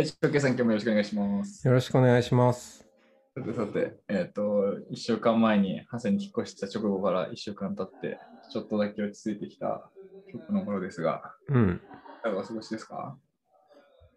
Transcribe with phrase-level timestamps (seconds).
[0.00, 1.66] えー、さん、今日もよろしくお願いします。
[1.66, 2.88] よろしくお願いします。
[3.36, 4.42] さてさて、えっ、と、
[4.90, 8.18] 1週間前にハセに引っ越した直後から1週間経って、
[8.50, 9.90] ちょっとだけ落ち着いてきた
[10.32, 11.82] 曲の頃ですが、うん。
[12.20, 13.18] いかがお過ごしですか？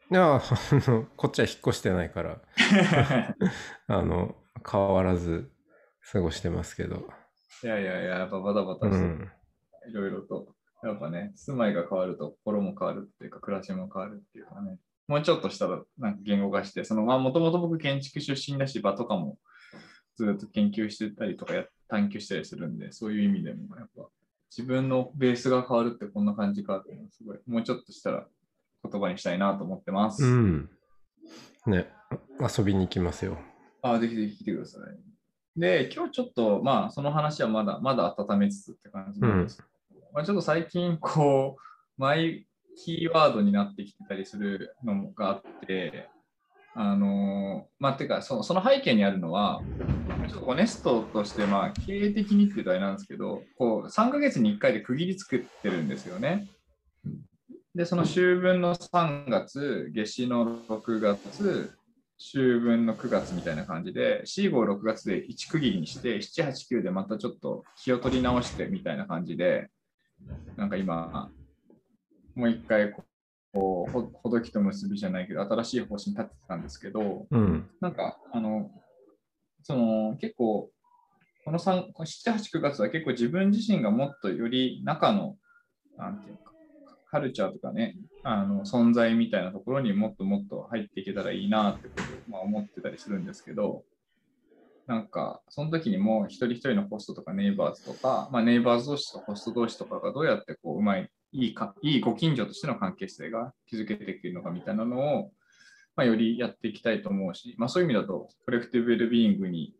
[0.09, 0.41] いや、あ
[0.89, 2.41] の、こっちは引っ越してないから、
[3.87, 5.51] あの、変わらず
[6.13, 7.09] 過ごしてますけど。
[7.61, 9.31] いやいやいや、やっぱバタバタして、うん。
[9.89, 14.79] いろいろと、やっぱね、住まいが変わると心も変わるっていうか、暮らしも変わるっていうかね、
[15.13, 19.37] もうちょっとしたらなんか言語化して、そのまあ、もともと僕建築出身だし、場とかも
[20.15, 24.07] ずっと研究してたりとかや探求したりするんで、そういう意味でも、やっぱ
[24.49, 28.25] 自分のベースが変わるってこんな感じかっていうのはすごい、もうちょっとしたら
[28.89, 30.25] 言葉にしたいなと思ってます。
[30.25, 30.69] うん。
[31.67, 31.87] ね、
[32.39, 33.37] 遊びに行きますよ。
[33.83, 35.59] あぜひぜひ来てください。
[35.59, 46.09] で、今日ちょっと、まあ、その話はまだ、まだ温めつつって感じなんですけど、まあ、ちょっと最近、こう、マイキーワードになってきてたりするのがあって、
[46.75, 49.61] あのまあ、てかその、その背景にあるのは、
[50.27, 56.47] ちょっとこうネストとして、まあ、経営的にっていうとあれなんですけど、こう、3ヶ月に1回で区切り作ってるんですよね。
[57.75, 61.73] で、その秋分の3月、夏至の6月、
[62.17, 69.69] 秋分の9月みたいな感じで、4、5、6月で1区切りにして、7、8、9でまたちょっと気を取り直してみたいな感じで、
[70.55, 71.31] なんか今、
[72.35, 73.03] もう一回こ
[73.53, 77.69] う、ほほどきと結びじゃないけど、新しい方針立ててたんですけど、うん。
[77.79, 78.71] なんか、あの、
[79.61, 80.69] その結構、
[81.45, 85.35] この3 7、8、9月は結構自分自身がもっとより中の、
[85.97, 86.53] なんていうか、
[87.11, 93.83] カルチャーとかね、あの存在みたいなところにもっともっと入っていけたらいいなってことを、まあ、思ってたりするんですけど、
[94.87, 105.31] なんか、その時にも一人一人のホストとかネイバーズとか、まあ、ネイバーズ同士とホスト同士とかがどうやってこううまい、いいか、いいご近所としての関係性が築けていけるのかみたいなのを、
[105.95, 109.75] まあ、よりやっていきたいと思うし、まあ、そういう意味だと、コレクティブウェルビーイングに、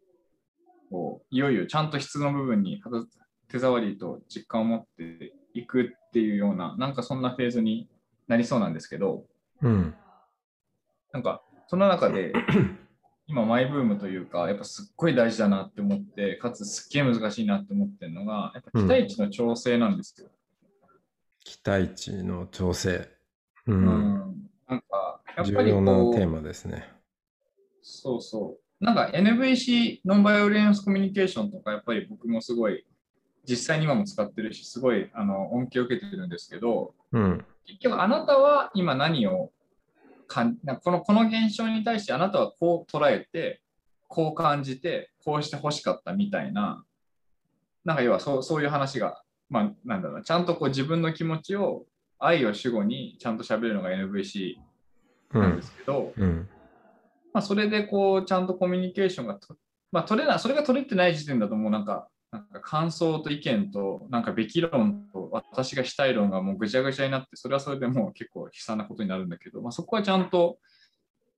[0.90, 3.04] こういよいよちゃんと質の部分に肌
[3.48, 7.88] 手触りと実感を持っていくっていうような、なんかそんなフェーズに
[8.28, 9.26] なりそうなんですけど、
[9.62, 9.96] うん。
[11.12, 12.34] なんかその中で、
[13.26, 20.30] 今マイブームというか、やっぱすっごい大事だなって思って、かつすっげえ難しいなって思ってるのが、やっぱ期待値の調整なんですよ。
[21.44, 23.10] 期待値の調整。
[23.68, 23.74] う。
[23.74, 26.88] うんんなんか、やっぱ重要りこうなテーマですね。
[27.82, 28.84] そうそう。
[28.84, 32.86] なんか NVC、ノンバイオレンスコミュニケーションとか、やっぱり僕もすごい、
[33.46, 37.46] 実際に今も使ってるし、すごいあの恩恵を受けてるんですけど、うん。
[37.66, 39.52] 結局あなたは今何を
[40.28, 43.62] かんなこの、この現象に対してあなたはこう捉えて、
[44.08, 46.84] こう感じて、こうして欲しかったみたいな、
[47.86, 51.86] なんか要はそうそういう話が、まあなんだろうな、ちゃんとこう自分の気持ちを
[52.20, 54.56] 愛を主語にちゃんと喋るのが NVC
[55.34, 55.62] うんなんで。
[55.62, 56.48] すけど、うん。
[57.34, 59.56] まあ、それでこうちゃんとコミュニケーションがと、
[59.92, 70.58] まあ、取れない、それが取れてない時点だともうなんか、なんか感想と意見と、なんかべき論と私がしたい論がもうぐちゃぐちゃになって、それはそれでもう結構悲惨なことになるんだけど、まあ、そこはちゃんと、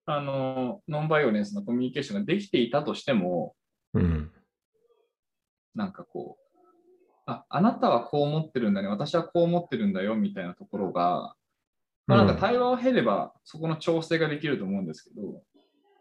[0.05, 3.55] あの、ノンバイオレンスのコミュニケーションができていたとしても、
[3.93, 4.31] うん。
[5.73, 6.44] なんかこう、
[7.25, 11.35] あ、あなたはこう思ってるんだね、私はこう思ってるんだよ、みたいなところが、
[12.07, 15.41] まあ、なんか対話を経れば、そこの調整ができると思うんですけど、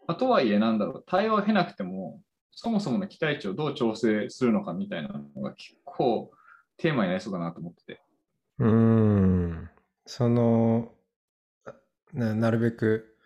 [0.07, 2.21] まあ、とはいえ、なんだろう、対話を経なくても、
[2.51, 6.31] そもそもの期待値をどう調整するのかみたいなのが結構
[6.77, 8.01] テーマになりそうだなと思ってて。
[8.59, 9.69] うーん。
[10.05, 10.93] その
[12.13, 13.17] な、なるべく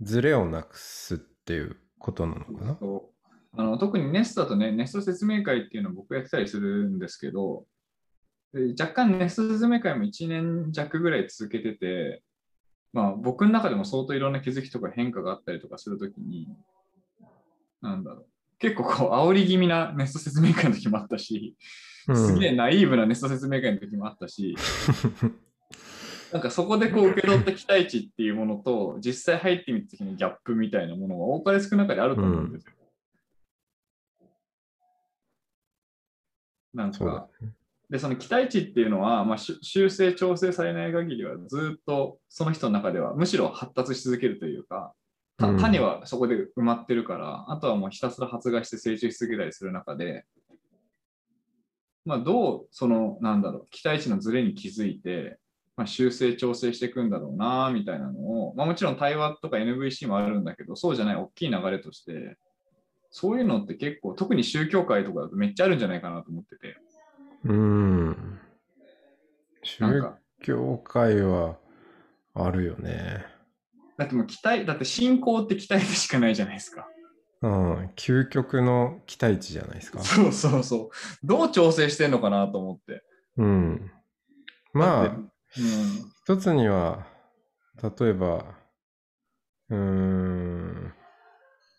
[0.00, 2.76] ズレをなくすっていうことなのかな？
[2.80, 3.15] そう
[3.56, 7.64] あの特にネストだとね、ネスト説明会っていうのを僕やってたりするんですけど、
[8.52, 12.22] で若干ネスト説明会も1年弱ぐらい続けてて、
[12.92, 16.48] まあ僕の中でも相当いろんな気づきとか変化があったりとかするときに、
[17.80, 18.26] なんだろう、
[18.58, 21.56] 結構こう煽り気味なネスト説明会の時もあったし、
[22.14, 24.54] すげえナイーブなネスト説明会の時もあったし、
[26.32, 32.72] なんかそこでこう受け取った期待値っていうものと、実際入ってみた時のギャップみたいなものが多かれ少なかれあると思うんですよ。
[36.76, 37.28] なんか、。
[37.90, 44.92] で、その期待値っていうのは、まあ、し修正、調整されない限りはずっとその人の中ではむしろ発達し続けるというか、
[45.38, 50.24] 種はそこで埋まってるから、あとはもうひたすら発芽して成長し続けたりする中で、
[52.04, 55.38] まあ、どうその、なんだろう、期待値のズレに気づいて、
[55.76, 58.18] まあ、修正、調整していくんだろうな、みたいなの
[58.48, 62.36] を、まあ、もちろん対話とか NVC もあるんだけど、そうじゃない大きい流れとして、
[63.18, 66.76] そういうのって結構、特に宗教界とかだとめっちゃあるんじゃないかなと思ってて。
[67.44, 68.38] うん。
[69.62, 71.56] 宗か、教界は
[72.34, 73.24] あるよね。
[73.96, 76.86] だってもう期待、だって信仰って期待でしかないじゃないですか。
[77.40, 77.86] うん。
[77.96, 80.00] 究極の期待値じゃないですか。
[80.00, 80.90] そうそうそう。
[81.24, 83.02] どう調整してんのかなと思って。
[83.38, 83.90] うん。
[84.74, 85.30] まあうん。
[86.22, 87.06] 一つには、
[87.82, 88.44] 例えば、
[89.70, 90.92] うーん、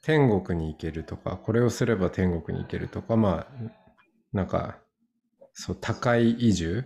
[0.07, 3.48] 天国に行けるとか、これをすれば天国に行けるとか、まあ、
[4.31, 4.77] なんか、
[5.51, 6.86] そう、高い移住、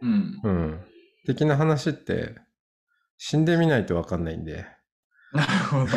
[0.00, 0.40] うん。
[0.42, 0.80] うん、
[1.26, 2.36] 的な話って、
[3.18, 4.64] 死んでみないとわかんないんで。
[5.34, 5.88] なるほど。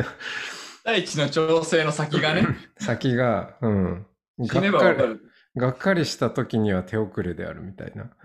[0.82, 2.46] 大地の調整の先がね、
[2.80, 4.06] 先が、うん、
[4.48, 5.20] かり、ばわかる。
[5.56, 8.16] がっかりした時には手遅れであるみたいな。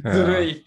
[0.10, 0.66] ずるい。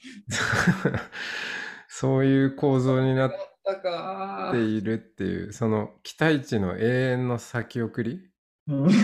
[1.87, 3.37] そういう構造になっだ
[3.71, 8.21] ったかているっていう、その期待値の永遠の先送り？
[8.67, 8.87] うん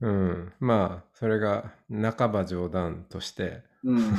[0.00, 0.52] うん。
[0.60, 4.16] まあ、それが半ば冗談として、うん。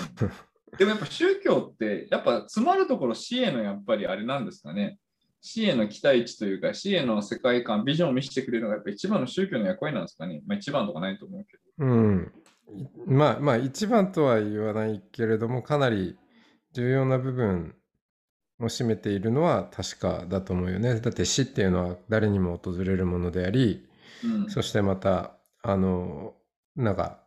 [0.78, 5.00] でもやっぱ宗教って、やっぱ詰まるところ死へのやっぱりあれなんですかね。
[5.42, 10.42] 死への期待値というか、死への世界観、ビジョンを見せてくれるのがやっぱ一番の宗教の役割なんですかね。
[10.46, 11.86] まあ一番とかないと思うけど。
[11.86, 12.32] うん。
[12.76, 16.16] いまあ、まあ、一番とは言わないけれども、かなり
[16.74, 17.76] 重要な部分
[18.60, 21.00] を占めているのは確かだと思うよね。
[21.00, 23.88] だって死っていうのは誰にも訪れるものであり、
[24.24, 24.50] うん。
[24.50, 26.36] そしてまた、あの、
[26.76, 27.20] なんか、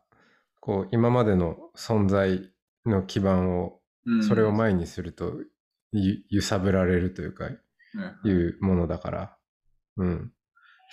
[0.61, 2.51] こう、今までの存在
[2.87, 5.33] の基盤を、うんそれを前にすると、
[5.93, 7.51] ゆ揺さぶられるというか、は
[8.25, 9.37] いいうものだから。
[9.97, 10.33] うん。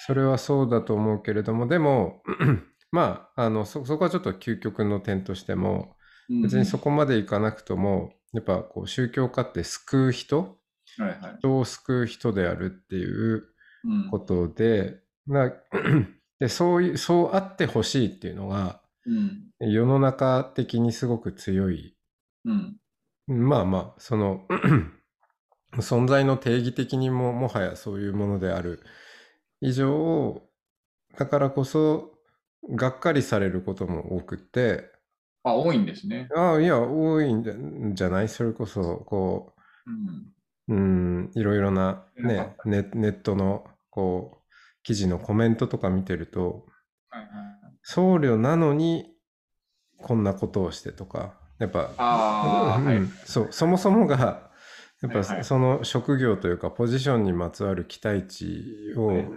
[0.06, 2.24] それはそうだと思うけれども、でも、
[2.92, 5.96] まあ、あの、そ、そこはちょっと究極の点としても、
[6.42, 10.58] 別にそこまでいかなくとも、やっぱこう宗教家って救う人
[11.00, 11.36] うんはいはい。
[11.40, 13.48] 人を救う人であるっていう
[13.84, 15.52] うんことで、な
[16.40, 19.72] でそういう、そうあってほしいっていうのが、うん。
[19.72, 21.96] 世の中的にすごく強い。
[22.46, 22.78] うん。
[23.28, 24.48] まあまあ、その、
[25.78, 28.84] 存在の定義的にももはやそういうものである
[29.62, 30.42] 以上、
[31.18, 32.12] だからこそ、
[32.70, 34.92] がっかりされることも多くって、
[35.44, 36.30] あ、多いんですね。
[36.36, 37.44] ああ、いや、多いん
[37.96, 38.30] じゃない？
[38.30, 39.54] それこそ、こ
[39.88, 40.34] うん。
[40.68, 44.54] う、うん、いろいろな、ね、ネネットの、こう、
[44.84, 46.68] 記事のコメントとか見てると、
[47.10, 47.78] はいはいはい。
[47.84, 49.16] 僧侶なのに、
[49.98, 53.08] こんなことをしてとか、やっぱ、ああ、はいうん。
[53.26, 54.52] そう、そもそもが、
[55.02, 59.28] やっぱその職業というか、ポジションにまつわる期待値を、はい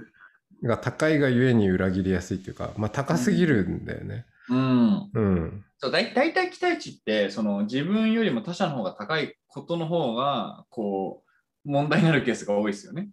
[0.62, 4.24] が高いがゆえに裏切りやすいっていうか、まあ高すぎるんだよね。
[4.49, 5.11] うん。
[5.12, 5.64] うん。
[5.79, 11.23] そうだい大体期待値ってその自分よりも他者の方が高いことの方がこ
[11.67, 13.11] う問題になるケースが多いですよね。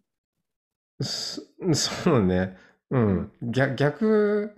[1.02, 1.42] そ
[1.74, 2.58] そうね。
[2.90, 3.32] うん。
[3.42, 4.56] 逆、逆、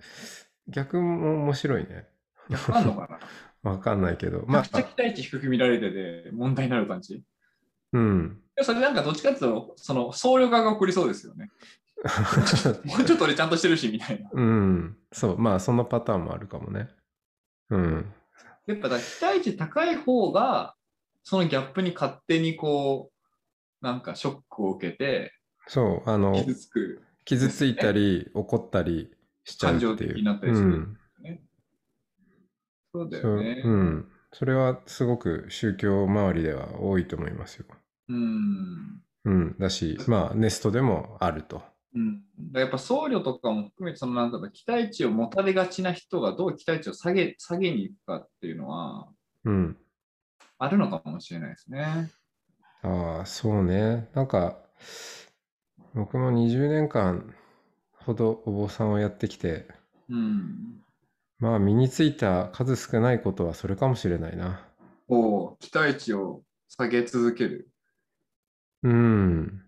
[0.68, 2.06] 逆も面白いね。
[2.50, 3.18] 逆あんのかな？
[3.70, 4.44] わかんないけど。
[4.46, 7.18] まあ、期待値低く見られてて問題になる感じ？
[7.18, 7.22] で
[7.92, 8.40] うん。
[8.58, 11.50] もそれなんかどっちかっていうとその僧侶側が起こりそうですよね。
[12.84, 14.30] も うちょっと俺ちゃんとしてるしみたいな。
[14.32, 14.96] うん。
[15.12, 15.38] そう。
[15.38, 16.88] まあ、そのパターンもあるかもね。
[17.70, 18.12] うん。
[18.66, 20.74] やっぱだ期待値高い方が
[21.22, 23.10] そのギャップに勝手にこ
[23.82, 25.32] うなんかショックを受けて
[25.66, 26.10] そう。
[26.10, 27.02] あの、傷つく。
[27.24, 29.10] 傷ついたり、怒ったり
[29.44, 29.90] しちゃうっていう。
[29.90, 30.98] 感情的になったりするうん。
[32.92, 33.62] そうだよね。
[33.64, 34.08] うん。
[34.32, 37.66] それはすごく宗教周りでは多いと思いますよ。
[38.08, 39.56] うんうん。
[39.58, 41.62] だし、まあ、ネストでもあると。
[41.94, 42.22] うん、
[42.54, 49.08] やっぱ僧侶とかも含めてそのなんだろう期待値を持たれがちな人がどう期待値を下げ下げに行くかっていうのは
[49.44, 49.76] うん。
[50.58, 52.10] あるのかもしれないですね。
[52.82, 54.08] ああ、そうね。
[54.14, 54.58] なんか、
[55.94, 57.34] 僕も20年間
[57.92, 59.66] ほどお坊さんをやってきて、
[60.08, 60.80] うん。
[61.38, 64.66] まあ身についた数少ないことはそれかもしれないな。
[65.08, 67.68] おう期待値を下げ続ける。
[68.82, 69.63] うん。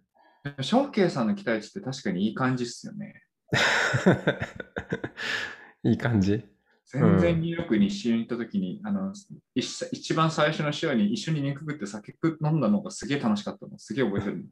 [0.61, 3.23] 翔慶さんの期待値って確かにいい感じっすよね。
[5.85, 6.45] いい感じ？
[6.87, 9.13] 全然ニューヨークに一緒に行った時に、あの
[9.55, 13.79] 一一番最初の週に一緒に肉食って酒食飲んだのがすげえ楽しかったの。
[13.79, 14.45] すげえ覚えてるの。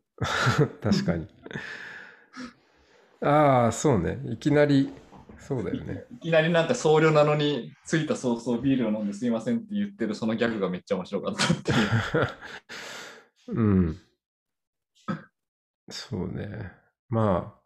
[0.82, 1.28] 確かに。
[3.20, 4.20] ああ、そうね。
[4.26, 4.90] いきなり、
[5.38, 6.04] そうだよね。
[6.16, 11.78] いきなりなんか僧侶なのに、着いた早々ビールを飲んですいませんって言ってるそのギャグがめっちゃ面白かったっていう。
[13.60, 13.98] うん。
[15.88, 16.72] そうね。
[17.08, 17.64] まあ、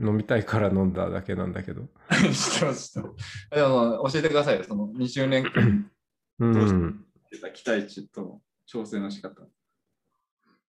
[0.00, 1.88] 飲みたいから飲んだだけなんだけど。
[2.10, 3.50] 知ってます、知ってます。
[3.50, 5.90] でも教えてくださいよ、その20年間
[6.40, 7.04] うん。
[7.30, 9.42] 出た期待値との調整の仕方。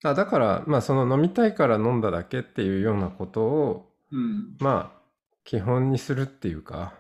[0.04, 4.58] あだから、まあ、その飲みたいから飲んだだけっていうようなことを、うん。
[4.60, 5.02] まあ、
[5.44, 6.98] 基本にするっていうか、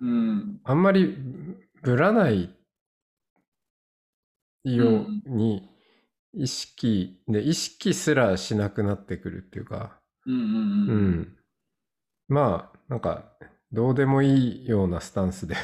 [0.00, 0.60] うん。
[0.64, 1.16] あんまり
[1.82, 2.54] ぶらない
[4.64, 5.71] ように
[6.34, 11.10] 意識で、意識すらしなくなってくるっていうか、うんうんううん。
[11.20, 11.36] ん。
[12.28, 13.32] まあ、なんか、
[13.72, 15.56] どうでもいいようなスタンスで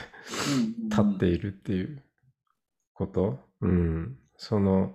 [0.90, 2.02] 立っているっていう
[2.94, 3.38] こと？
[3.62, 4.18] うん。
[4.36, 4.94] その、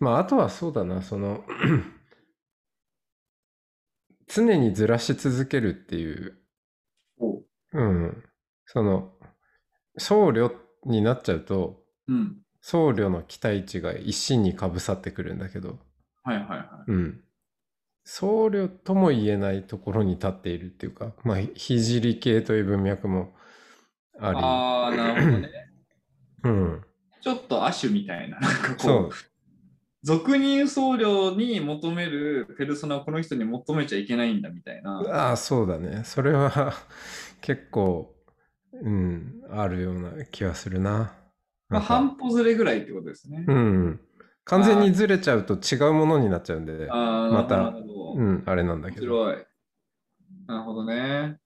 [0.00, 1.44] まあ、あとはそうだな、その、
[4.28, 6.36] 常にずらし続けるっていう
[7.72, 8.24] うん。
[8.66, 9.12] その、
[9.98, 10.52] 僧侶
[10.84, 12.36] になっちゃうと、うん。
[12.68, 15.78] 僧侶の期待値が一身にかぶさってくるんだけど、
[16.24, 17.20] はいはいはうん。
[18.02, 23.34] 僧侶とも言えないところに立っているっていうか、まあ、聖系という文脈も
[24.16, 24.24] い。
[24.24, 25.50] あり、ああ、なるほどね。
[26.42, 26.84] うん。
[27.20, 29.10] ちょっと亜種みたいな、なんかこそうう、
[30.02, 35.04] 俗に言う僧侶に求めるペルソナをこの人に求めちゃいけないんだみたいな。
[35.08, 36.02] ああ、そうだね。
[36.02, 36.74] それは
[37.40, 38.12] 結構、
[38.72, 41.25] うん、あるような気はするな。
[41.68, 43.44] まあ、半歩ずれぐらいってことですね。
[43.46, 44.00] うん。
[44.44, 48.12] 完全にずれちゃうと違うものになっちゃうんで、ああ、またなるほど。
[48.14, 49.06] うん、あれなんだ面けど。
[49.06, 49.46] 白い。
[50.46, 51.38] なるほどね。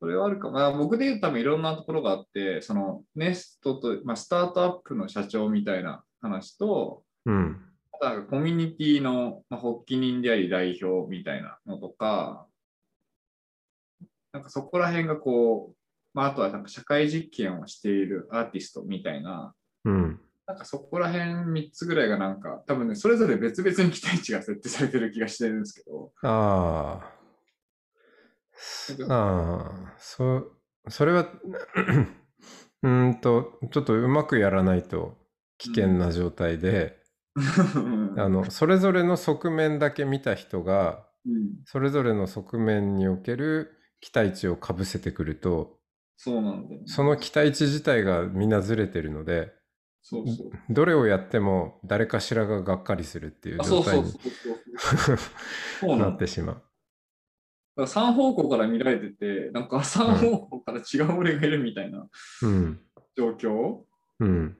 [0.00, 0.54] それはあるかも。
[0.54, 7.60] まあ、僕で言うと多分いろんなところがあって、そのネストと、まあ、スタートアップの社長みたいな話と、うん。
[8.02, 12.46] あとコミュニティの、まあ、発起人であり代表みたいなのとか、
[14.32, 15.76] なんかそこら辺がこう、
[16.14, 19.54] まあ、あとはなんか社会実験をしているアーティストみたいな、
[19.84, 20.20] うん。
[20.46, 27.24] なんかそこら辺3つぐらいがなんか、多分ね、それぞれ別々に期待値が設定されてる気がしてるんですけど、ああ。
[29.08, 30.52] ああ、そ、
[30.88, 31.28] それは、
[32.82, 35.16] うーんと、ちょっとうまくやらないと
[35.58, 36.98] 危険な状態で、
[38.16, 45.78] あの、それぞれの側面だけ見た人が、うん、それぞれの側面における期待値をかぶせてくると、
[46.16, 46.86] そうなんだよ、ね。
[46.86, 49.52] その期待値自体がみんなずれてるので、
[50.02, 50.50] そうそう。
[50.70, 54.22] どれをやっても誰かしらががっかりするっていう状態にうそう
[54.96, 55.18] そう。
[55.80, 56.62] そうなってしまう。
[57.76, 62.06] だから3方向から見られてて、なんか3方向から違う俺がいるみたいな
[62.42, 62.80] うん。
[63.16, 63.80] 状況、
[64.20, 64.56] うん。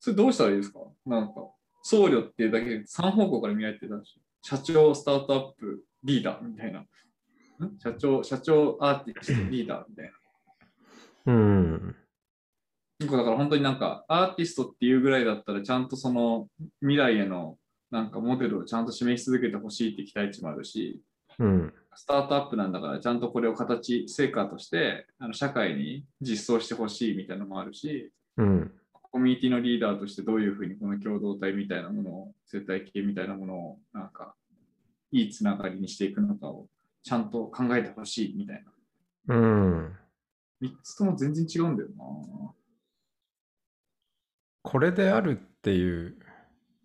[0.00, 0.80] それどうしたらいいですか？
[1.04, 1.34] なんか、
[1.82, 6.84] 僧侶っていうだけで3方向から見られてたし、社長、スタートアップ、リーダーみたいな。
[7.64, 10.12] ん社長、社長、アーティスト、リーダーみたい
[11.24, 11.32] な。
[11.32, 11.96] うん。
[13.00, 16.48] だから本当になんか、アーティストっていうぐらいだったら、ちゃんとその
[16.80, 17.58] 未来への
[17.90, 21.02] なんかモデルをちゃんと示し続けてほしいって期待値もあるし、
[21.38, 21.74] うん。
[21.94, 28.72] スタートアップなんだから、ちゃんとこれを形、成果としてあの社会に実装してほしいみたいなのもあるし、うん。
[28.92, 34.34] コミュニティのリーダーとしてどういうふうにこの共同体みたいなものを、生態系みたいなものを、なんか、
[35.12, 36.68] いいつながりにしていくのかを
[37.06, 38.64] ちゃんと考えてほしいみたい
[39.28, 39.36] な。
[39.36, 39.96] うん。
[40.60, 42.52] 3つとも全然違うんだよな。
[44.64, 46.16] これであるっていう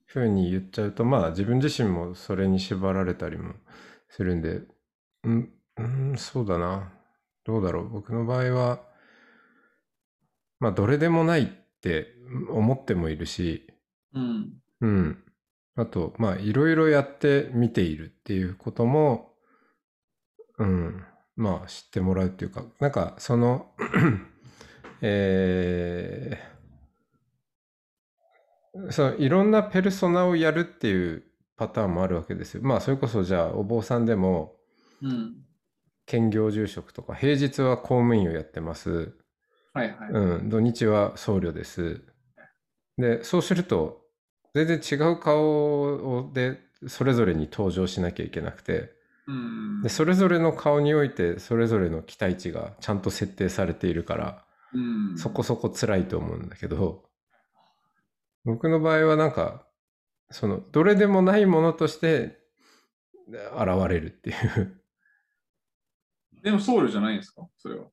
[0.06, 3.56] ふうに言っちゃうと、まあ自分自身もそれに縛られたりも
[4.10, 4.62] するんで、
[5.24, 6.94] うん、うん、そうだな。
[7.44, 7.90] どうだろう。
[7.90, 8.84] 僕の場合は、
[10.60, 11.48] まあどれでもないっ
[11.82, 12.14] て
[12.52, 13.66] 思ってもいるし、
[14.14, 14.54] うん。
[14.82, 15.24] うん。
[15.78, 19.31] あと、まあいろいろやってみているっていうことも、
[20.62, 21.04] うん、
[21.36, 23.72] まあ知ってもらうっていうか、なんかその、
[25.02, 26.52] えー
[28.90, 31.24] そういろんなペルソナをやるっていう
[31.58, 32.64] パターンもあるわけですよ。
[32.64, 34.56] まあそれこそじゃあお坊さんでも
[35.02, 35.36] うん。
[36.06, 39.14] 兼業住職とか平日は公務員をやってます。
[39.74, 40.10] はいはい。
[40.12, 42.02] うん、土日は僧侶です。
[42.98, 44.02] で、そうすると
[44.54, 48.88] 全然違う顔でそれぞれに登場しなきゃいけなくてうん
[49.84, 54.78] でそれぞれの顔においてそれぞれの期待値がちゃんと設定されているからう
[55.14, 55.18] ん。
[55.18, 57.04] そこそこ辛いと思うんだけど
[58.44, 59.68] 僕の場合はなんか
[60.32, 62.40] そのどれでもないものとして
[63.28, 64.82] 現れるっていう。
[66.42, 67.48] でも僧侶じゃないんですか？
[67.60, 67.86] それは。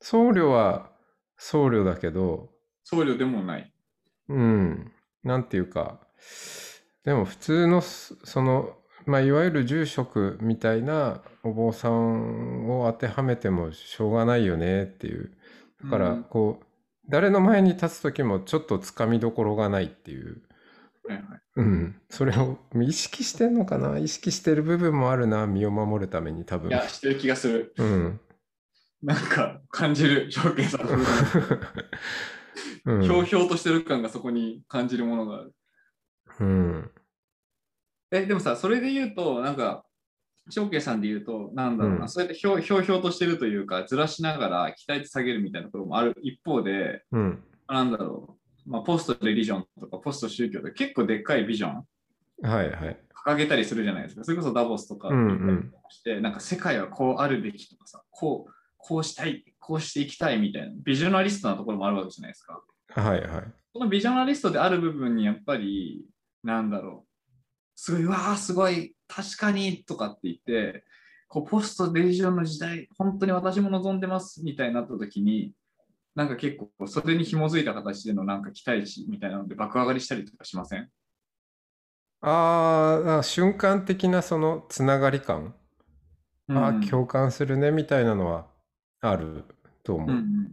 [0.00, 0.90] 僧侶は
[1.36, 2.50] 僧侶だけど
[2.84, 3.72] 僧侶でもない。
[4.28, 4.92] うん。
[5.22, 6.00] なんていうか
[7.04, 15.32] でも普通のそそのまあ、いわゆる住職みたいなお坊さんを当てはめてもしょうがないよねっていう。
[15.84, 16.66] だから、うんこう、
[17.08, 20.42] 誰の前に立つ時もちょっとつかみどころがないっていう。
[21.08, 22.00] はいはいうん。
[22.10, 23.96] それを意識してんのかな？
[23.96, 26.72] 意識してる部分もあるな、身を守るために多分い。
[26.72, 27.72] や、してる気がする。
[27.78, 28.20] うん。
[29.02, 30.92] なんか感じる、証券さんの
[32.86, 35.54] うんひょうひょうとしてる感がそこに感じるものがある。
[36.40, 36.90] うん。
[38.10, 39.84] え、でもさ、それで言うと、なんか、
[40.48, 47.42] 証券さんで言うと、なんだろうな、うんそうやってひょうひょうひょうとしてるというか、ずらしながら期待値下げるみたいなところもある一方で、うん。
[47.68, 51.84] なんだろう、まあ、ポストレリジョンとかポスト宗教とか結構でっかいビジョン
[52.42, 52.96] はいはい。
[53.26, 54.24] 掲げたりするじゃないですか。
[54.24, 62.62] それこそダボスとかうんうん行ったりとかして、なんか世界はこうあるべきとかさ、こう、こうしたい、こうしていきたいみたいな、ビジョナリストなところもあるわけじゃないですか。
[62.88, 63.52] はいはい。
[63.72, 66.04] そのビジョナリストである部分にやっぱり、
[66.44, 67.05] なんだろう、
[67.76, 70.84] すごい、うわあ、すごい、確かにとかって言って、
[71.28, 75.52] こうポストレリジョンの時代、本当に私も望んでますみたいになった時に、
[76.14, 80.88] なんか結構それに紐づいた形でのなんか期待値みたいなので爆上がりしたりとかしません？
[82.22, 85.54] あーあ、瞬間的なそのつながり感？
[86.48, 88.46] あうんー共感するねみたいなのは
[89.02, 89.44] ある
[89.82, 90.10] と思う。
[90.10, 90.48] うんうん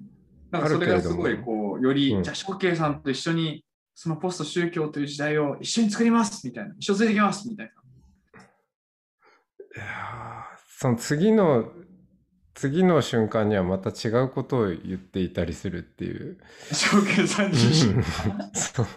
[0.52, 3.66] なんかそれがすごいこう、より、うんじゃあ、翔慶さんと一緒に、
[3.96, 7.72] そのポスト宗教という時代を一緒に作りますみたいな、一緒についていきますみたいな。
[9.76, 11.72] いやーその次の
[12.54, 16.38] 次の瞬間にはまた違うことを言っていたりするっていう。
[16.72, 18.04] 翔慶さん自身。
[18.54, 18.88] そう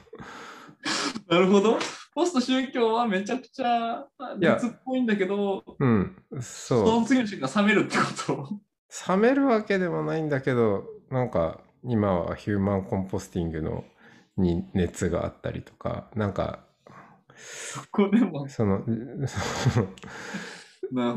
[1.28, 1.78] なるほど。
[2.14, 4.06] ポスト宗教はめちゃくちゃ
[4.38, 7.00] 熱っぽいんだけど、うん、そそう。
[7.00, 8.60] の次の瞬間冷めるってこと？
[9.08, 13.84] 冷めるわけでもないんだけど、なんか今はヒューマンコンポスティングの
[14.36, 16.66] に熱があったりとか、なんか
[17.36, 18.48] そこでも。
[18.48, 18.84] その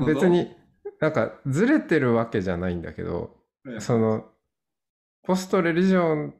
[0.05, 0.27] 別。
[0.27, 0.47] に
[0.99, 3.37] なんかずれてるわけじゃないんだけど、
[3.79, 4.25] その
[5.23, 6.33] ポストレリジョン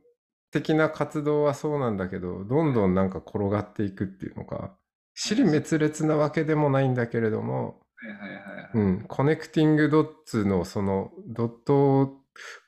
[0.51, 4.75] 的な活動はそうなんだけどどんどんなんか転がっていくっていうのか
[5.13, 12.13] 尻滅裂なわけでもないんだけれども、はいはいはいはいうん、コネクティングドッツのそのドットを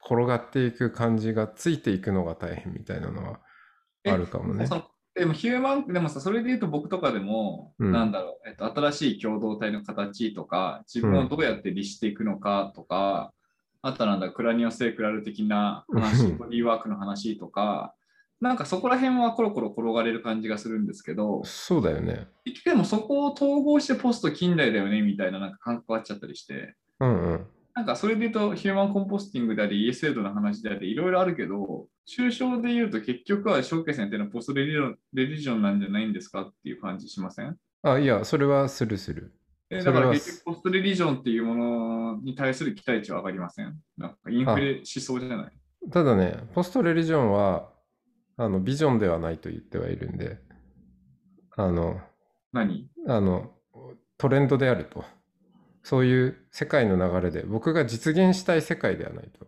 [0.05, 3.39] 転がっていく感じがついていくのが大変みたいなのは
[4.05, 4.67] あるかもね
[5.13, 13.33] でもヒューマン、でもさ、それで言うと僕とかでも、うんなんだろう、えっと、新しい共同体の形とか、自分をどうやって律していくのかとか、
[13.81, 17.93] あとはなんだ、クラニオセークラル的な話、うんボディーワークの話とか、
[18.39, 22.27] なんかそこら辺はコロコロ転がれる感じがするんですけど、そうだよね。
[22.63, 27.47] でもそこを統合してポスト近代だよねみたいななんか感覚があっちゃったりして、うんうん。
[27.73, 37.57] なんかそれで言うとヒューマンコンポスティングであり ESL の話でありいろいろあるけど、抽象で言うと結局は小慶線っていうのはポストレリジョンレリジョンなんじゃないんですかっていう感じしません？
[37.83, 39.33] あ、いや、それはするする。
[39.69, 43.79] えだから結局ポストレリジョンっていうものに対する期待値は上がりません？
[43.97, 45.89] なんかインフレしそうじゃない？
[45.89, 47.69] ただね、ポストレリジョンは
[48.37, 50.37] あのビジョンではないと言ってはいるんで、
[51.55, 52.01] あの、
[52.51, 52.89] 何？
[53.07, 53.51] あの、
[54.17, 55.05] トレンドであると。
[55.83, 59.47] そういう世界の流れで、僕が実現したい世界ではないと。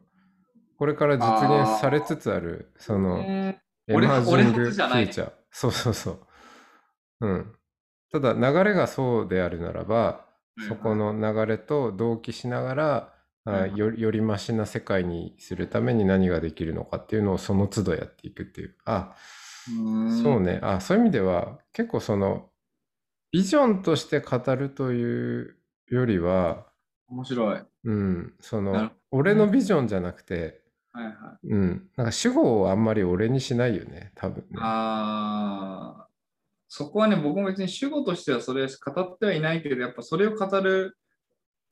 [0.77, 5.31] これから実現されつつある、その、エマージ俺ングフューチャー。
[5.51, 6.19] そうそうそう。
[7.21, 7.55] うん。
[8.11, 10.25] ただ、流れがそうであるならば、
[10.67, 13.13] そこの流れと同期しながら、
[13.75, 18.75] よよりマシな世界にするために何ができるのかっていうのをその都度やっていくっていう。
[18.85, 19.15] あ、
[19.65, 20.53] そうね。
[20.53, 20.59] ね。
[20.63, 22.49] あ、そういう意味では結構その
[23.31, 25.55] ビジョンとして語るという
[25.87, 26.67] よりは、
[27.07, 27.53] 面白い。
[27.53, 30.61] はいうん、その俺のビジョンじゃなくて、
[30.93, 31.03] は
[31.43, 31.47] い。
[31.47, 34.57] うん、なんか主語をあんまり俺にしないよね、多分ね。
[34.59, 36.07] ああ、
[36.67, 40.97] そこはね、僕も別に主語としてはそれ語ってはいないけど、やっぱそれを語る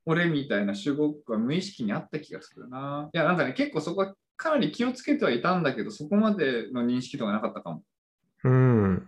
[0.05, 3.09] 俺みたいな主語が無意識にあった気がするな。
[3.13, 7.83] いや、なんかね、結構そこはかなり気をつけてはいたんだけど、そこまでの認識とかなかったかも。
[8.43, 9.05] うん、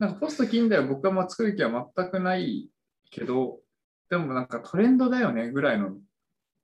[0.00, 2.68] なんかポスト近代は僕はまあ作る気は全くない
[3.10, 3.60] けど、
[4.10, 5.92] でもなんかトレンドだよねぐらいの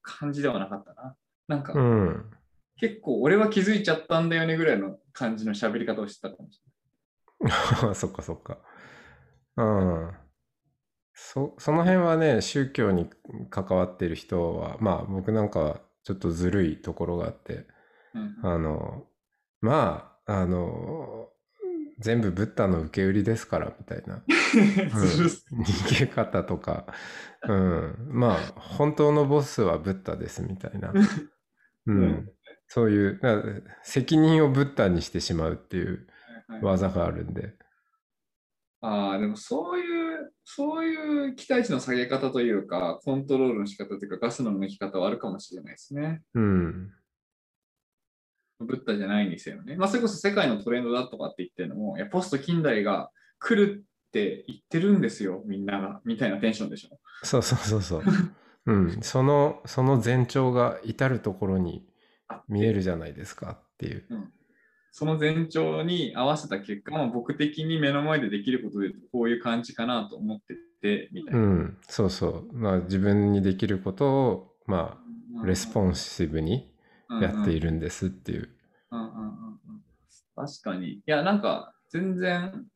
[0.02, 1.16] 感じではなかったな。
[1.48, 2.30] なんかうん。
[2.78, 6.60] 結構俺は気づいちゃったんだよねぐらいの感じの喋り方をしてたかもし
[7.94, 8.58] そっかそっか。
[9.56, 10.12] うん。
[11.14, 13.08] そ、その辺はね、宗教に
[13.50, 17.66] 関わってる人は、まあ僕なんかはちょっとずるいところがあって、
[18.14, 18.32] れない。
[18.42, 19.06] あの、
[19.60, 21.30] まあ、あの、
[21.98, 26.86] 全部ブッダの受け売りですからみたいな、 うん、逃げ方とか、
[27.48, 30.92] うん、まあ本当のボスはブッダですみたいな、
[31.86, 32.02] ううん。
[32.02, 32.32] ん、
[32.68, 33.42] そういうな
[33.82, 36.06] 責任をブッダにしてしまうっていう
[36.48, 37.54] はい技があるんで、
[38.80, 46.22] ああ、でもそういう、そういう期待値の下げ方というか、コントロールの仕方というか、ガスの抜き方はあるかもしれないですね。
[46.34, 46.92] うん。
[48.60, 49.76] ブッダじゃないにせよね。
[49.76, 56.98] まあ、それこそ世界のトレンドだとかって言ってるのも、いや、ポスト近代が来るって言ってるんですよ、みんなが、みたいなテンションでしょ。
[57.22, 58.02] そうそうそうそう。
[58.66, 59.02] うん。
[59.02, 61.86] その、その前兆が至るところに
[62.28, 64.04] あ見えるじゃないですかっていう。
[64.90, 71.46] その前兆に合わせた結果、まあ、僕的に目の前でできることでこういう感じかなと思ってて、みたいな。
[71.46, 71.78] ん。
[71.82, 72.52] そうそう。
[72.52, 74.98] まあ自分にできることを、ま
[75.42, 76.72] あ、レスポンシブに
[77.08, 77.70] やっている。
[77.70, 78.48] るんですっていう。
[78.90, 79.82] うんうんうんうん
[80.34, 80.94] 確かに。
[80.96, 82.66] いや、なんか、全然、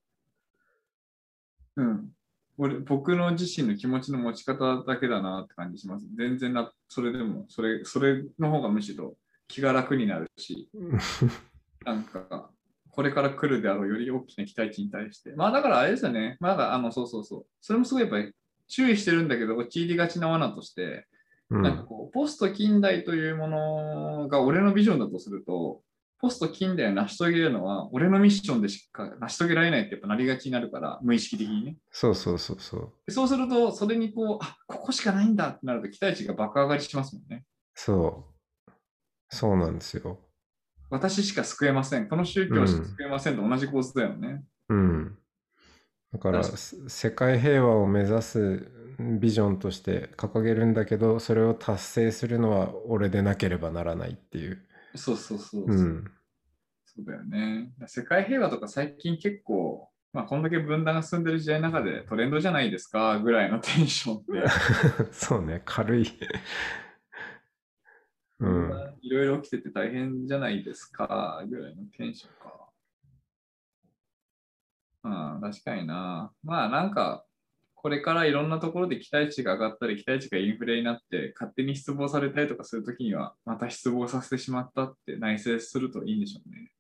[1.77, 2.09] うん。
[2.57, 6.07] 俺、僕の自身の気持ちの持ち方だけだなって感じします。
[6.17, 9.17] 全然な、それでも、それ、それの方がむしろ
[9.47, 10.71] 気が楽になるし、
[11.85, 12.51] なんか、
[12.91, 15.33] これから来るであろうより大きな期待値に対して。
[15.37, 16.37] まあだからあれですよね。
[16.41, 17.47] まあだあの、そうそうそう。
[17.61, 18.35] それもすごいやっぱり
[18.69, 21.05] 注意してるんだけど、陥りがちな罠として、うん
[21.51, 25.83] なんかこう、ポスト近代というものが俺のビジョンだとすると、
[26.21, 31.77] ポスト近代を成し遂げるのは、俺のミッションでしか成し遂げられないってやっぱなりがちになるから、無意識的にね。
[31.91, 32.93] そうそうそうそう。
[33.07, 37.45] でそうすると、それにこう、あここしかないんだってなると期待値が爆上がりしますもんね。
[37.75, 38.27] そ
[38.69, 38.71] う。
[39.31, 40.19] そうなんですよ。
[40.91, 42.09] 私しか救えません。
[42.09, 44.45] この宗教しか救えませんと同じ構図だよね。
[44.69, 45.19] うん。
[46.13, 48.80] だから、確かせ世界平和を目指す
[49.19, 54.63] ビジョンとして掲げるんだけど、それを達成するのは俺でなければならないっていう。
[54.95, 55.65] そうそうそう。
[55.67, 56.11] うん。
[56.85, 57.73] そうだよね。
[57.87, 64.45] 世界平和とか最近結構、まあ、こんだけ分断が進んでる時代の中でトレンドじゃないですかぐらいのテンションで、
[65.13, 66.07] そうね、軽い。
[68.41, 68.99] うん。
[69.03, 72.71] いろいろ起きてて大変じゃないですかぐらいのテンションか。
[75.03, 75.09] う
[75.39, 76.33] ん、確かにな。
[76.43, 77.25] まあなんか、
[77.83, 86.73] これからいろんなところで期待値が上がったり、期待値がインフレになって、勝手に失望されたりとかするときには、また失望させてしまったって内省するといいんでしょうね。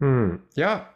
[0.00, 0.48] うん。
[0.56, 0.94] いや、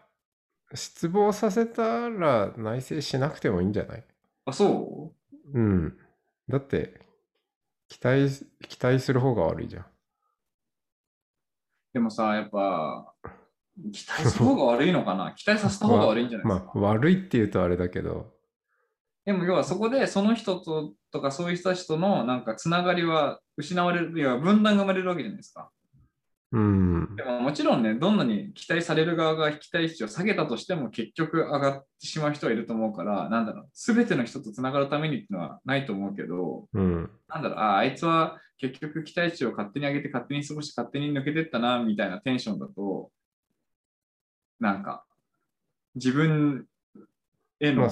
[0.74, 4.04] 失望させたら内省しなくてもいいんじゃない？
[4.46, 5.12] あ、そ
[5.52, 5.58] う？
[5.58, 5.98] うん。
[6.48, 7.00] だって、
[7.88, 9.86] 期待、期待する方が悪いじゃん。
[11.92, 13.12] でもさ、やっぱ、
[13.92, 15.32] 期待する方が悪いのかな？
[15.36, 16.72] 期待させた方が悪いんじゃないですか？
[16.74, 18.32] まあ、悪いって言うとあれだけど、
[19.24, 25.70] でも要はそこでその人ととかそういう人たちとのなんかつながりは失われる、いや分断が生まれるわけじゃないですか。
[26.52, 27.22] うんで。
[27.22, 37.10] ももちろんね、どんなに期待される側が期待値を下げたとしても結局上がってしまう人はいると思うから、なんだろう、すべての人とつながるためにっていうのはないと思うけど、うん。
[37.28, 43.10] なんだろう、ああいつは結局期待値を勝手に上げて勝手に過ごして勝手に抜けてったな、みたいなテンションだと、
[44.60, 45.04] なんか、
[45.94, 46.66] 自分
[47.60, 47.90] への、まあ、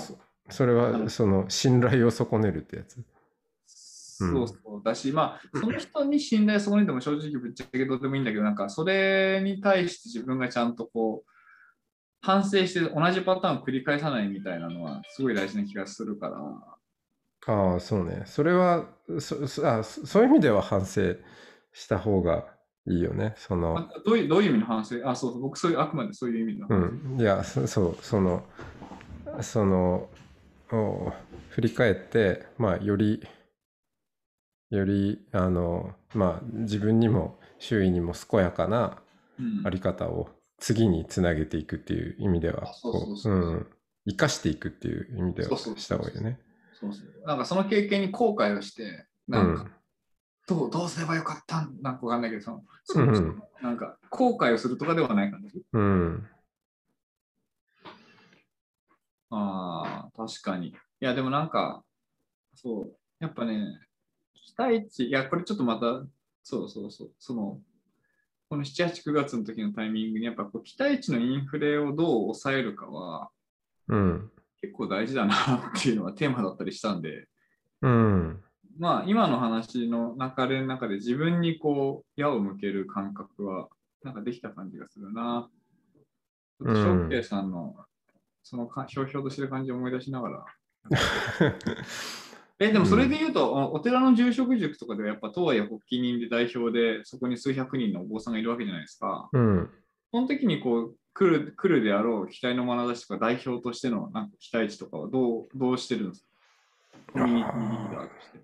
[0.50, 2.98] そそれは、その、信頼を損ねるってやつ？
[3.66, 11.30] そうそうだし、まあ、その人に信頼を損ねても正直ぶっちゃけどうでもいいんだけど、なんかそれに対して自分がちゃんとこう、
[12.20, 16.36] 反省して同じパターンを繰り返さないみたいなのはすごい大事な気がするから、
[17.46, 18.24] ああ、そうね。
[18.26, 18.86] それは、
[19.18, 21.14] そそあそそういう意味では反省
[21.72, 22.44] した方が
[22.86, 23.32] いいよね。
[23.38, 24.96] その、あどういうどういう意味の反省？
[25.08, 26.74] あ、そうそう、僕そういう、あくまでそういう意味のう。
[26.74, 27.18] ん。
[27.18, 28.44] いや、そそう、その、
[29.40, 30.19] その、お
[31.50, 33.26] 振り返って、まあ、より、
[34.70, 39.02] より、あの、まあ、自分にも周囲にも健やかな
[39.38, 40.28] うんあり方を
[40.58, 42.64] 次につなげていくっていう意味では
[44.06, 46.38] 生かしていくっていう意味ではした方がいいよね。
[46.78, 49.72] そうそうなんかその経験に後悔をして、うなんか、ん。
[50.46, 51.80] どうどうすればよかったん？
[51.80, 55.62] なんかわかんないけど、そのそのうんなんか後悔をするとかではない感じ？
[55.72, 56.26] うん。
[59.30, 60.68] ああ、確かに。
[60.68, 61.84] いや、でもなんか、
[62.54, 63.78] そう、やっぱね、
[64.34, 66.04] 期待値、いや、これちょっとまた、
[66.42, 67.60] そうそうそう、その、
[68.48, 73.30] この7、8、9月の時のタイミングに、やっぱこう期待値のインフレをどう抑えるかは、
[73.88, 74.30] うん。
[74.60, 77.28] 結構大事だなっていうのがテーマだったりしたんで、
[77.80, 78.42] うん。
[78.78, 83.68] まあ、今の話の流れの中で自分にこう、矢を向ける感覚は、
[84.02, 85.48] なんかできた感じがするな。
[86.58, 87.76] ちょっと翔平さんの、
[88.42, 90.44] そのかひょうひょうとしてる感じを思い出しながら。
[92.58, 99.30] え、でもそれで言うと、おお寺の住職塾とかではやっぱ、東亜発起人で代表で、そこに数百人のお坊さんがいるわけじゃないですか。
[99.32, 99.70] うん。
[100.12, 106.24] その時にこう、来る、来るであろう期待の眼差しとか代表としてのなんか期待値とかはどう、どうしてるんです
[107.14, 107.20] か？
[107.20, 108.38] コミュニティリーダーとして。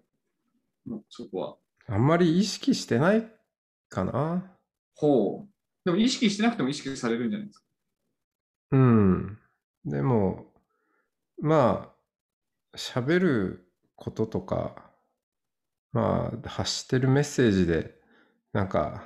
[0.86, 1.56] もうそこは。
[1.94, 3.30] あんまり意識してない
[3.88, 4.50] かな。
[4.94, 5.48] ほう。
[5.84, 7.64] でも意識してなくても意識されるんじゃないですか？
[8.72, 9.38] うん。
[9.86, 10.52] でも、
[11.40, 11.94] ま
[12.74, 14.92] あ、喋ることとか、
[15.92, 17.94] まあ、発してるメッセージで、
[18.52, 19.04] なんか、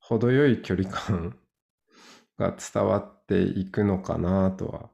[0.00, 1.38] 程よい距離感
[2.38, 4.90] が伝わっていくのかなとは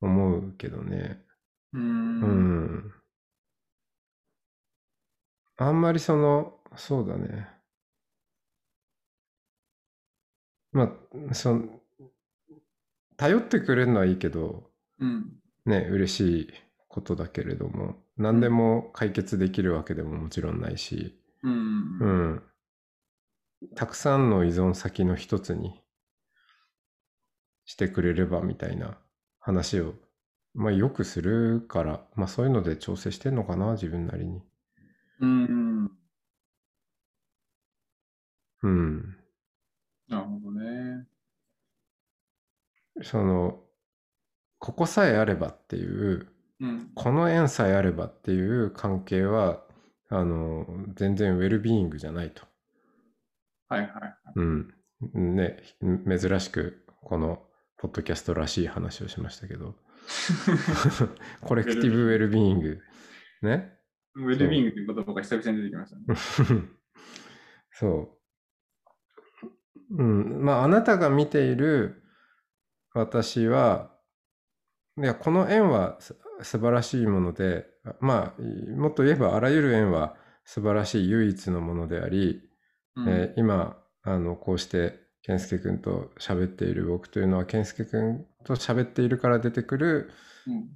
[0.00, 1.24] 思うけどね。
[1.72, 1.80] うー。
[1.80, 2.94] うんん。
[5.58, 7.48] あんまりその、そうだね。
[10.72, 10.92] ま
[11.30, 11.79] あ、その、
[13.20, 15.30] 頼ってくれるのはいいけど、うん。
[15.66, 16.48] ね、嬉しい
[16.88, 21.98] ことだけれども、何でも解決できるわけでももちろんないし、うん。
[22.00, 22.06] う。
[22.06, 22.42] ん。
[23.74, 25.82] たくさんの依存先の一つに
[27.66, 28.96] してくれればみたいな
[29.38, 29.92] 話を、
[30.54, 34.40] まあよくするから、まあそういうので調整してんのかな、自分なりに。
[35.20, 35.90] うん。
[38.62, 39.16] うん。
[40.08, 41.06] なるほどね。
[43.02, 43.60] その、
[44.58, 46.28] ここさえあればっていう、
[46.60, 46.90] うん。
[46.94, 49.64] この縁さえあればっていう関係は、
[50.08, 52.42] あの、全然ウェルビーイングじゃないと。
[53.68, 53.90] はいはい。
[54.36, 54.74] うん。
[55.36, 57.42] ね、珍しく、この、
[57.78, 59.74] ポッドキャストらしい話をしましたけど、
[61.40, 62.80] コレクティブウェルビーイング。
[63.40, 63.78] ね。
[64.16, 66.68] ウェルビーイングという言葉が久々に出てきましたね。
[67.72, 68.18] そ
[69.90, 69.96] う。
[69.96, 70.44] うん。
[70.44, 72.02] まあ、あなたが見ている
[72.94, 73.90] 私は、
[74.98, 77.66] いや、この縁はす素晴らしいもので、
[78.00, 78.42] まあ、
[78.76, 82.40] もっと言えばあらゆる縁は素晴らしい唯一のものであり、
[82.96, 90.10] うんえー今、あの、こうして、健介くんと喋っている僕というのは、健介くんと喋っているから出てくる
[90.46, 90.68] うん。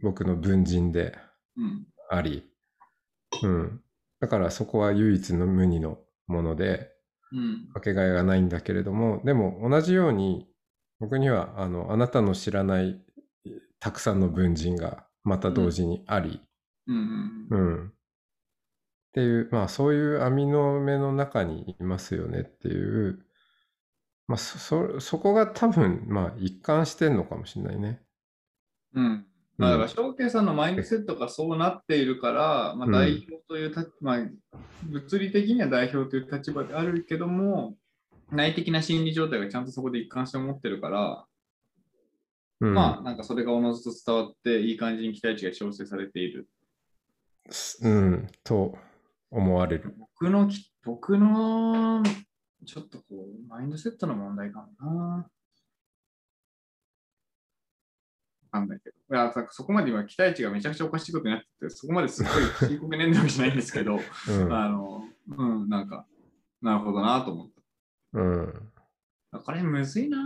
[0.00, 1.16] 僕の文人で
[1.56, 1.86] うん。
[2.10, 2.44] あり、
[3.42, 3.80] うん。
[4.20, 6.90] だからそこは唯一の無二のもので、
[7.32, 7.72] うん。
[7.74, 10.46] かけがえがないんだけれども、でも同じように、
[11.00, 13.00] 僕には、あの、あなたの知らない
[13.80, 16.42] たくさんの文人がまた同時にあり、
[16.86, 16.96] うん。
[16.96, 17.00] う
[17.50, 17.74] うん。
[17.84, 17.88] ん。
[17.88, 17.92] っ
[19.12, 23.24] ていう、まあそういう網の目の中にいますよねっていう、
[24.28, 28.00] まあそ、そ、そこが多分、まあ一貫してんのかもしれないね。
[28.94, 29.26] うん。
[29.56, 34.26] まあ、だから、翔平さんのマインドセットがそうなっているから、まあ、うん代表という立、まあ、
[34.82, 37.76] 物理的には代表という立場であるけども、
[38.30, 41.24] 内的な心理状態がちゃんとそこで一貫して持ってるから、
[42.60, 42.74] うん。
[42.74, 46.48] まあ、なんかそれがおのずと伝わって、いい感じに期待値が調整されている。
[47.82, 48.76] うん、と
[49.30, 49.94] 思われる。
[49.98, 52.02] 僕のき、僕の、
[52.66, 55.16] ちょっとこう、マインドセットの問題かもな。
[55.16, 55.30] わ
[58.50, 58.96] かんないけど。
[58.96, 64.52] いや、そこまで今、期待値がめちゃくちゃおかしいことになってて、そこまですっごい深刻に念頭じゃないんですけど、 うん。
[64.52, 66.06] あの、うん、なんか、
[66.60, 67.50] なるほどなと思っ
[68.12, 68.72] うん。
[69.32, 69.38] た。
[69.38, 70.18] これむずいな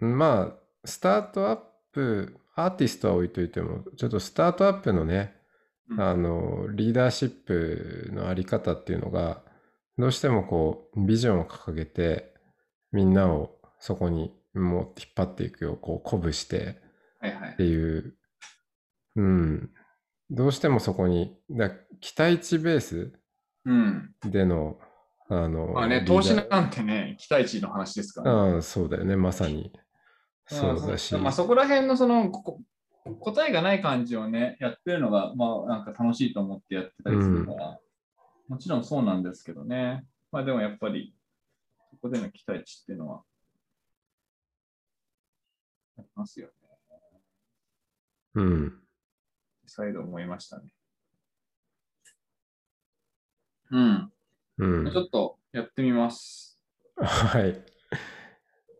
[0.00, 0.18] うん。
[0.18, 1.60] まあ、スタートアッ
[1.92, 5.34] プ、アーティストは置いといても、ちょっとスタートアップのね、
[5.90, 9.42] うんあの、リーダーシップのあり方っていうのが、
[9.98, 12.34] どうしてもこう、ビジョンを掲げて、
[12.92, 16.80] みんなをそこにもう引っ張っていくよう、こう、鼓舞して
[17.20, 17.64] はいはいって。
[17.64, 18.14] いう、
[19.16, 19.70] うん、
[20.30, 23.12] どうしてもそこに、だ期待値ベース
[23.64, 24.14] うん。
[24.24, 24.78] での、
[25.28, 28.52] あの、まあね、投資なんてね、期待値の話ですから、ね。
[28.54, 29.72] ああ、そうだよね、まさに。
[30.46, 31.14] そうだし。
[31.16, 37.78] まあ、そこら辺のその答えがない感じをね、やってるのが、まあ、なんか楽しいと思ってやってたりするから、
[38.48, 40.04] もちろんそうなんですけどね。
[40.30, 41.14] まあでもやっぱり、
[41.90, 43.22] そこでの期待値っていうのは、
[45.98, 46.52] ありますよね。
[48.34, 48.80] うん。
[49.66, 50.68] 再度思いましたね。
[53.74, 54.12] うん。
[54.58, 54.96] うんち。
[54.96, 56.60] ょっとやってみます。
[56.96, 57.60] はい。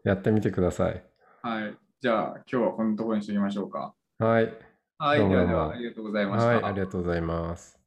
[0.05, 1.05] やってみてください。
[1.43, 1.77] はい。
[2.01, 3.95] じゃあ、今日はこのところにしておきましょうか。
[4.19, 4.53] はい。
[4.99, 5.29] はい。
[5.29, 6.47] ではでは、ありがとうございました。
[6.47, 7.84] はい、ありがとうございます。